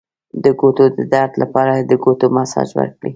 [0.43, 2.89] د ګوتو د درد لپاره د ګوتو مساج وکړئ